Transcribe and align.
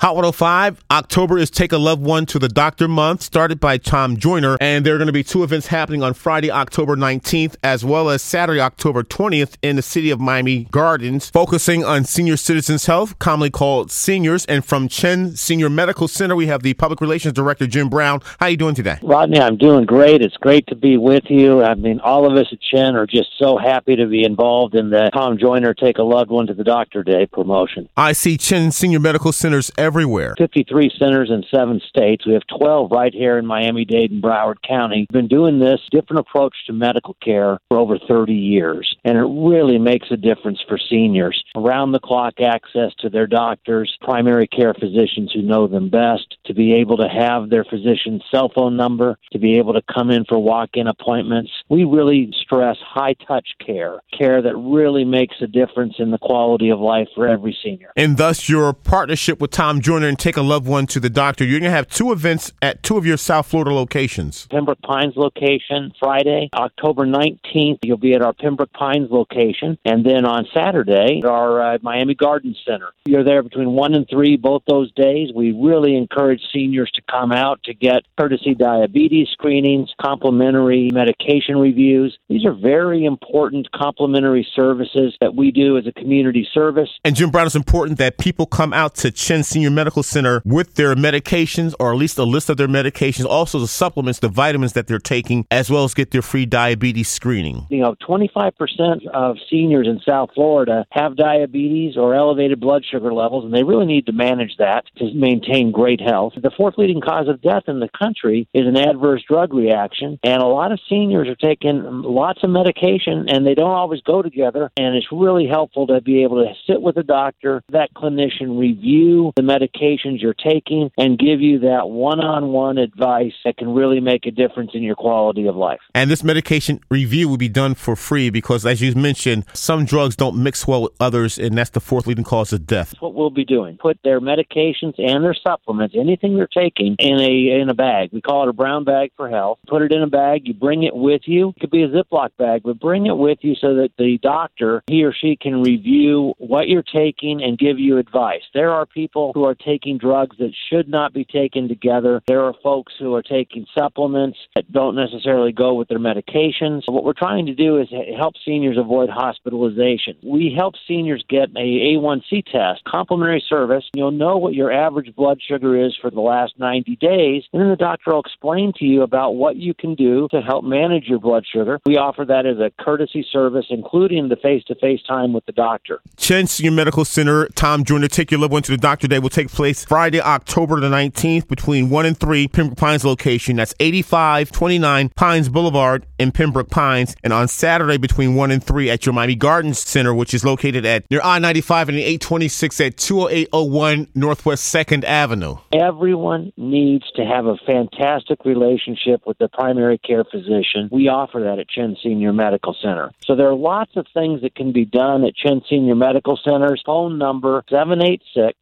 Hot 0.00 0.14
105, 0.14 0.82
October 0.90 1.36
is 1.36 1.50
Take 1.50 1.72
a 1.72 1.76
Loved 1.76 2.02
One 2.02 2.24
to 2.24 2.38
the 2.38 2.48
Doctor 2.48 2.88
Month, 2.88 3.20
started 3.20 3.60
by 3.60 3.76
Tom 3.76 4.16
Joyner. 4.16 4.56
And 4.58 4.86
there 4.86 4.94
are 4.94 4.96
going 4.96 5.08
to 5.08 5.12
be 5.12 5.22
two 5.22 5.44
events 5.44 5.66
happening 5.66 6.02
on 6.02 6.14
Friday, 6.14 6.50
October 6.50 6.96
19th, 6.96 7.56
as 7.62 7.84
well 7.84 8.08
as 8.08 8.22
Saturday, 8.22 8.62
October 8.62 9.02
20th, 9.02 9.58
in 9.60 9.76
the 9.76 9.82
city 9.82 10.08
of 10.08 10.18
Miami 10.18 10.64
Gardens, 10.70 11.28
focusing 11.28 11.84
on 11.84 12.06
senior 12.06 12.38
citizens' 12.38 12.86
health, 12.86 13.18
commonly 13.18 13.50
called 13.50 13.90
seniors. 13.90 14.46
And 14.46 14.64
from 14.64 14.88
Chen 14.88 15.36
Senior 15.36 15.68
Medical 15.68 16.08
Center, 16.08 16.34
we 16.34 16.46
have 16.46 16.62
the 16.62 16.72
Public 16.72 17.02
Relations 17.02 17.34
Director, 17.34 17.66
Jim 17.66 17.90
Brown. 17.90 18.22
How 18.38 18.46
are 18.46 18.48
you 18.48 18.56
doing 18.56 18.74
today? 18.74 18.96
Rodney, 19.02 19.38
I'm 19.38 19.58
doing 19.58 19.84
great. 19.84 20.22
It's 20.22 20.38
great 20.38 20.66
to 20.68 20.76
be 20.76 20.96
with 20.96 21.24
you. 21.28 21.62
I 21.62 21.74
mean, 21.74 22.00
all 22.00 22.24
of 22.24 22.38
us 22.38 22.46
at 22.50 22.58
Chen 22.62 22.96
are 22.96 23.06
just 23.06 23.28
so 23.38 23.58
happy 23.58 23.96
to 23.96 24.06
be 24.06 24.24
involved 24.24 24.74
in 24.74 24.88
the 24.88 25.10
Tom 25.12 25.36
Joyner 25.36 25.74
Take 25.74 25.98
a 25.98 26.02
Loved 26.02 26.30
One 26.30 26.46
to 26.46 26.54
the 26.54 26.64
Doctor 26.64 27.02
Day 27.02 27.26
promotion. 27.26 27.90
I 27.98 28.14
see 28.14 28.38
Chen 28.38 28.72
Senior 28.72 29.00
Medical 29.00 29.32
Centers 29.32 29.70
everywhere. 29.90 30.34
53 30.38 30.92
centers 31.00 31.30
in 31.30 31.42
seven 31.52 31.80
states. 31.88 32.24
We 32.24 32.34
have 32.34 32.46
12 32.58 32.92
right 32.92 33.12
here 33.12 33.38
in 33.38 33.44
Miami 33.44 33.84
Dade 33.84 34.12
and 34.12 34.22
Broward 34.22 34.62
County. 34.66 35.00
We've 35.10 35.20
been 35.20 35.26
doing 35.26 35.58
this 35.58 35.80
different 35.90 36.20
approach 36.20 36.54
to 36.66 36.72
medical 36.72 37.16
care 37.20 37.58
for 37.68 37.78
over 37.78 37.98
30 37.98 38.32
years, 38.32 38.96
and 39.04 39.18
it 39.18 39.26
really 39.26 39.78
makes 39.78 40.06
a 40.12 40.16
difference 40.16 40.60
for 40.68 40.78
seniors. 40.78 41.42
Around 41.56 41.90
the 41.90 41.98
clock 41.98 42.34
access 42.40 42.92
to 43.00 43.10
their 43.10 43.26
doctors, 43.26 43.96
primary 44.00 44.46
care 44.46 44.74
physicians 44.74 45.32
who 45.34 45.42
know 45.42 45.66
them 45.66 45.90
best, 45.90 46.36
to 46.46 46.54
be 46.54 46.74
able 46.74 46.96
to 46.98 47.08
have 47.08 47.50
their 47.50 47.64
physician's 47.64 48.22
cell 48.30 48.50
phone 48.54 48.76
number, 48.76 49.18
to 49.32 49.40
be 49.40 49.58
able 49.58 49.72
to 49.72 49.82
come 49.92 50.10
in 50.10 50.24
for 50.24 50.38
walk 50.38 50.70
in 50.74 50.86
appointments. 50.86 51.50
We 51.68 51.84
really 51.84 52.32
stress 52.40 52.76
high 52.80 53.14
touch 53.26 53.48
care, 53.64 54.00
care 54.16 54.40
that 54.40 54.56
really 54.56 55.04
makes 55.04 55.34
a 55.40 55.48
difference 55.48 55.94
in 55.98 56.12
the 56.12 56.18
quality 56.18 56.70
of 56.70 56.78
life 56.78 57.08
for 57.16 57.26
every 57.26 57.56
senior. 57.64 57.92
And 57.96 58.16
thus, 58.16 58.48
your 58.48 58.72
partnership 58.72 59.40
with 59.40 59.50
Tom 59.50 59.79
Joyner 59.80 60.08
and 60.08 60.18
take 60.18 60.36
a 60.36 60.42
loved 60.42 60.66
one 60.66 60.86
to 60.88 61.00
the 61.00 61.10
doctor, 61.10 61.44
you're 61.44 61.60
going 61.60 61.70
to 61.70 61.76
have 61.76 61.88
two 61.88 62.12
events 62.12 62.52
at 62.62 62.82
two 62.82 62.96
of 62.96 63.06
your 63.06 63.16
South 63.16 63.46
Florida 63.46 63.72
locations. 63.72 64.46
Pembroke 64.48 64.80
Pines 64.82 65.14
location 65.16 65.92
Friday, 65.98 66.50
October 66.54 67.06
19th, 67.06 67.78
you'll 67.82 67.96
be 67.96 68.14
at 68.14 68.22
our 68.22 68.32
Pembroke 68.32 68.72
Pines 68.72 69.10
location. 69.10 69.78
And 69.84 70.04
then 70.04 70.24
on 70.24 70.46
Saturday, 70.54 71.22
our 71.24 71.74
uh, 71.74 71.78
Miami 71.82 72.14
Garden 72.14 72.54
Center. 72.66 72.92
You're 73.06 73.24
there 73.24 73.42
between 73.42 73.72
1 73.72 73.94
and 73.94 74.06
3 74.08 74.36
both 74.36 74.62
those 74.68 74.92
days. 74.92 75.30
We 75.34 75.52
really 75.52 75.96
encourage 75.96 76.40
seniors 76.52 76.90
to 76.94 77.02
come 77.10 77.32
out 77.32 77.62
to 77.64 77.74
get 77.74 78.02
courtesy 78.18 78.54
diabetes 78.54 79.28
screenings, 79.32 79.92
complimentary 80.00 80.90
medication 80.92 81.56
reviews. 81.58 82.16
These 82.28 82.44
are 82.44 82.52
very 82.52 83.04
important 83.04 83.70
complimentary 83.72 84.46
services 84.54 85.16
that 85.20 85.34
we 85.34 85.50
do 85.50 85.78
as 85.78 85.86
a 85.86 85.92
community 85.92 86.46
service. 86.52 86.88
And 87.04 87.16
Jim 87.16 87.30
Brown, 87.30 87.46
it's 87.46 87.54
important 87.54 87.98
that 87.98 88.18
people 88.18 88.46
come 88.46 88.72
out 88.72 88.94
to 88.96 89.10
Chen 89.10 89.42
Senior 89.42 89.69
Medical 89.74 90.02
Center 90.02 90.42
with 90.44 90.74
their 90.74 90.94
medications 90.94 91.74
or 91.78 91.92
at 91.92 91.98
least 91.98 92.18
a 92.18 92.24
list 92.24 92.50
of 92.50 92.56
their 92.56 92.68
medications, 92.68 93.24
also 93.24 93.58
the 93.58 93.68
supplements, 93.68 94.18
the 94.18 94.28
vitamins 94.28 94.72
that 94.74 94.86
they're 94.86 94.98
taking, 94.98 95.46
as 95.50 95.70
well 95.70 95.84
as 95.84 95.94
get 95.94 96.10
their 96.10 96.22
free 96.22 96.46
diabetes 96.46 97.08
screening. 97.08 97.66
You 97.70 97.82
know, 97.82 97.94
25% 98.06 99.06
of 99.08 99.36
seniors 99.50 99.86
in 99.86 100.00
South 100.06 100.30
Florida 100.34 100.86
have 100.92 101.16
diabetes 101.16 101.96
or 101.96 102.14
elevated 102.14 102.60
blood 102.60 102.84
sugar 102.90 103.12
levels, 103.12 103.44
and 103.44 103.54
they 103.54 103.62
really 103.62 103.86
need 103.86 104.06
to 104.06 104.12
manage 104.12 104.56
that 104.58 104.84
to 104.96 105.12
maintain 105.14 105.72
great 105.72 106.00
health. 106.00 106.34
The 106.36 106.50
fourth 106.56 106.74
leading 106.78 107.00
cause 107.00 107.28
of 107.28 107.42
death 107.42 107.64
in 107.68 107.80
the 107.80 107.88
country 107.98 108.48
is 108.54 108.66
an 108.66 108.76
adverse 108.76 109.22
drug 109.28 109.54
reaction, 109.54 110.18
and 110.22 110.42
a 110.42 110.46
lot 110.46 110.72
of 110.72 110.80
seniors 110.88 111.28
are 111.28 111.36
taking 111.36 111.82
lots 112.02 112.42
of 112.42 112.50
medication 112.50 113.28
and 113.28 113.46
they 113.46 113.54
don't 113.54 113.70
always 113.70 114.00
go 114.02 114.22
together, 114.22 114.70
and 114.76 114.94
it's 114.94 115.06
really 115.12 115.46
helpful 115.46 115.86
to 115.86 116.00
be 116.00 116.22
able 116.22 116.44
to 116.44 116.52
sit 116.66 116.80
with 116.80 116.96
a 116.96 117.02
doctor, 117.02 117.62
that 117.70 117.92
clinician 117.94 118.58
review 118.58 119.32
the 119.36 119.42
medications 119.60 120.20
you're 120.20 120.34
taking, 120.34 120.90
and 120.96 121.18
give 121.18 121.40
you 121.40 121.58
that 121.60 121.88
one 121.88 122.20
on 122.20 122.48
one 122.48 122.78
advice 122.78 123.32
that 123.44 123.56
can 123.56 123.72
really 123.74 124.00
make 124.00 124.26
a 124.26 124.30
difference 124.30 124.70
in 124.74 124.82
your 124.82 124.96
quality 124.96 125.46
of 125.46 125.56
life. 125.56 125.80
And 125.94 126.10
this 126.10 126.24
medication 126.24 126.80
review 126.90 127.28
will 127.28 127.36
be 127.36 127.48
done 127.48 127.74
for 127.74 127.96
free 127.96 128.30
because, 128.30 128.64
as 128.64 128.80
you 128.80 128.94
mentioned, 128.94 129.44
some 129.52 129.84
drugs 129.84 130.16
don't 130.16 130.42
mix 130.42 130.66
well 130.66 130.82
with 130.82 130.92
others, 131.00 131.38
and 131.38 131.56
that's 131.56 131.70
the 131.70 131.80
fourth 131.80 132.06
leading 132.06 132.24
cause 132.24 132.52
of 132.52 132.66
death. 132.66 132.90
That's 132.90 133.02
what 133.02 133.14
we'll 133.14 133.30
be 133.30 133.44
doing. 133.44 133.76
Put 133.76 133.98
their 134.02 134.20
medications 134.20 134.94
and 134.98 135.24
their 135.24 135.34
supplements, 135.34 135.94
anything 135.98 136.36
they're 136.36 136.46
taking, 136.46 136.96
in 136.98 137.20
a 137.20 137.60
in 137.60 137.68
a 137.68 137.74
bag. 137.74 138.10
We 138.12 138.20
call 138.20 138.44
it 138.44 138.48
a 138.48 138.52
brown 138.52 138.84
bag 138.84 139.12
for 139.16 139.28
health. 139.28 139.58
Put 139.66 139.82
it 139.82 139.92
in 139.92 140.02
a 140.02 140.06
bag. 140.06 140.46
You 140.46 140.54
bring 140.54 140.82
it 140.82 140.94
with 140.94 141.22
you. 141.26 141.50
It 141.50 141.60
could 141.60 141.70
be 141.70 141.82
a 141.82 141.88
Ziploc 141.88 142.30
bag, 142.38 142.62
but 142.64 142.80
bring 142.80 143.06
it 143.06 143.16
with 143.16 143.38
you 143.42 143.54
so 143.54 143.74
that 143.76 143.90
the 143.98 144.18
doctor, 144.22 144.82
he 144.86 145.04
or 145.04 145.12
she, 145.12 145.36
can 145.36 145.62
review 145.62 146.34
what 146.38 146.68
you're 146.68 146.82
taking 146.82 147.42
and 147.42 147.58
give 147.58 147.78
you 147.78 147.98
advice. 147.98 148.42
There 148.54 148.72
are 148.72 148.86
people 148.86 149.32
who 149.34 149.44
are 149.44 149.49
taking 149.54 149.98
drugs 149.98 150.36
that 150.38 150.52
should 150.70 150.88
not 150.88 151.12
be 151.12 151.24
taken 151.24 151.68
together. 151.68 152.22
There 152.26 152.42
are 152.44 152.54
folks 152.62 152.92
who 152.98 153.14
are 153.14 153.22
taking 153.22 153.66
supplements 153.76 154.38
that 154.54 154.70
don't 154.72 154.96
necessarily 154.96 155.52
go 155.52 155.74
with 155.74 155.88
their 155.88 155.98
medications. 155.98 156.82
What 156.86 157.04
we're 157.04 157.12
trying 157.12 157.46
to 157.46 157.54
do 157.54 157.78
is 157.78 157.88
help 158.16 158.34
seniors 158.44 158.78
avoid 158.78 159.08
hospitalization. 159.10 160.16
We 160.22 160.54
help 160.56 160.74
seniors 160.86 161.24
get 161.28 161.50
a 161.56 161.94
A1C 161.94 162.44
test, 162.50 162.84
complimentary 162.84 163.44
service. 163.48 163.84
You'll 163.94 164.10
know 164.10 164.36
what 164.36 164.54
your 164.54 164.72
average 164.72 165.14
blood 165.14 165.40
sugar 165.46 165.82
is 165.84 165.96
for 166.00 166.10
the 166.10 166.20
last 166.20 166.54
90 166.58 166.96
days, 166.96 167.44
and 167.52 167.62
then 167.62 167.70
the 167.70 167.76
doctor 167.76 168.12
will 168.12 168.20
explain 168.20 168.72
to 168.78 168.84
you 168.84 169.02
about 169.02 169.32
what 169.36 169.56
you 169.56 169.74
can 169.74 169.94
do 169.94 170.28
to 170.30 170.40
help 170.40 170.64
manage 170.64 171.04
your 171.06 171.18
blood 171.18 171.44
sugar. 171.50 171.80
We 171.86 171.96
offer 171.96 172.24
that 172.26 172.46
as 172.46 172.58
a 172.58 172.70
courtesy 172.82 173.26
service, 173.32 173.66
including 173.70 174.28
the 174.28 174.36
face-to-face 174.36 175.02
time 175.08 175.32
with 175.32 175.46
the 175.46 175.52
doctor. 175.52 176.00
Chen 176.16 176.46
Medical 176.74 177.04
Center, 177.04 177.48
Tom 177.54 177.84
Your 177.88 177.98
Loved 177.98 178.52
One 178.52 178.62
to 178.62 178.72
the 178.72 178.76
Doctor 178.76 179.08
Day 179.08 179.18
will 179.18 179.29
take 179.30 179.48
place 179.48 179.84
Friday, 179.84 180.20
October 180.20 180.80
the 180.80 180.88
19th 180.88 181.48
between 181.48 181.90
1 181.90 182.06
and 182.06 182.18
3, 182.18 182.48
Pembroke 182.48 182.78
Pines 182.78 183.04
location. 183.04 183.56
That's 183.56 183.74
8529 183.80 185.10
Pines 185.10 185.48
Boulevard 185.48 186.06
in 186.18 186.32
Pembroke 186.32 186.70
Pines. 186.70 187.16
And 187.22 187.32
on 187.32 187.48
Saturday 187.48 187.96
between 187.96 188.34
1 188.34 188.50
and 188.50 188.62
3 188.62 188.90
at 188.90 189.06
your 189.06 189.12
Miami 189.12 189.34
Gardens 189.34 189.78
Center, 189.78 190.14
which 190.14 190.34
is 190.34 190.44
located 190.44 190.84
at 190.84 191.10
near 191.10 191.20
I-95 191.22 191.88
and 191.88 191.98
the 191.98 192.04
826 192.04 192.80
at 192.80 192.96
20801 192.96 194.08
Northwest 194.14 194.74
2nd 194.74 195.04
Avenue. 195.04 195.56
Everyone 195.72 196.52
needs 196.56 197.10
to 197.16 197.24
have 197.24 197.46
a 197.46 197.56
fantastic 197.66 198.44
relationship 198.44 199.22
with 199.26 199.38
the 199.38 199.48
primary 199.48 199.98
care 199.98 200.24
physician. 200.24 200.88
We 200.90 201.08
offer 201.08 201.40
that 201.40 201.58
at 201.58 201.68
Chen 201.68 201.96
Senior 202.02 202.32
Medical 202.32 202.76
Center. 202.80 203.10
So 203.24 203.36
there 203.36 203.48
are 203.48 203.54
lots 203.54 203.92
of 203.96 204.06
things 204.12 204.42
that 204.42 204.54
can 204.54 204.72
be 204.72 204.84
done 204.84 205.24
at 205.24 205.34
Chen 205.34 205.62
Senior 205.68 205.94
Medical 205.94 206.38
Center's 206.42 206.82
phone 206.84 207.18
number 207.18 207.64
786 207.70 208.56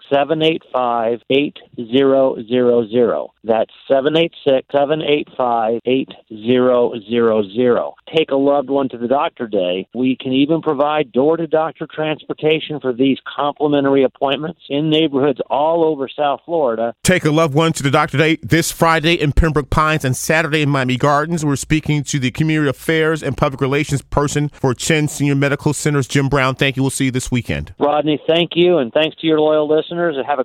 785 0.72 1.20
8000. 1.30 3.28
That's 3.44 3.70
786 3.88 4.66
785 4.72 5.80
8000. 5.84 7.92
Take 8.16 8.30
a 8.30 8.36
loved 8.36 8.70
one 8.70 8.88
to 8.88 8.98
the 8.98 9.08
doctor 9.08 9.46
day. 9.46 9.86
We 9.94 10.16
can 10.16 10.32
even 10.32 10.62
provide 10.62 11.12
door 11.12 11.36
to 11.36 11.46
doctor 11.46 11.86
transportation 11.92 12.80
for 12.80 12.92
these 12.92 13.18
complimentary 13.36 14.04
appointments 14.04 14.60
in 14.68 14.90
neighborhoods 14.90 15.40
all 15.50 15.84
over 15.84 16.08
South 16.08 16.40
Florida. 16.44 16.94
Take 17.02 17.24
a 17.24 17.30
loved 17.30 17.54
one 17.54 17.72
to 17.74 17.82
the 17.82 17.90
doctor 17.90 18.18
day 18.18 18.36
this 18.42 18.72
Friday 18.72 19.14
in 19.14 19.32
Pembroke 19.32 19.70
Pines 19.70 20.04
and 20.04 20.16
Saturday 20.16 20.62
in 20.62 20.68
Miami 20.68 20.96
Gardens. 20.96 21.44
We're 21.44 21.56
speaking 21.56 22.02
to 22.04 22.18
the 22.18 22.30
Community 22.30 22.70
Affairs 22.70 23.22
and 23.22 23.36
Public 23.36 23.60
Relations 23.60 24.02
person 24.02 24.48
for 24.50 24.74
Chen 24.74 25.08
Senior 25.08 25.34
Medical 25.34 25.72
Centers, 25.72 26.06
Jim 26.06 26.28
Brown. 26.28 26.54
Thank 26.54 26.76
you. 26.76 26.82
We'll 26.82 26.90
see 26.90 27.06
you 27.06 27.10
this 27.10 27.30
weekend. 27.30 27.74
Rodney, 27.78 28.20
thank 28.26 28.50
you, 28.54 28.78
and 28.78 28.92
thanks 28.92 29.16
to 29.16 29.26
your 29.26 29.40
loyal 29.40 29.68
listeners, 29.68 30.16
and 30.16 30.26
have 30.26 30.38
a 30.38 30.44